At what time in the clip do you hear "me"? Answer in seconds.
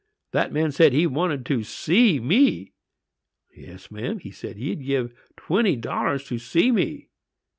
2.19-2.73, 6.71-7.09